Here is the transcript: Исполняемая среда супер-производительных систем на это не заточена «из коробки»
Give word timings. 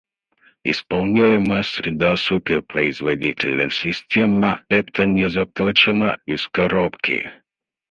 Исполняемая 0.63 1.61
среда 1.61 2.15
супер-производительных 2.17 3.71
систем 3.71 4.39
на 4.39 4.63
это 4.67 5.05
не 5.05 5.29
заточена 5.29 6.17
«из 6.25 6.47
коробки» 6.47 7.31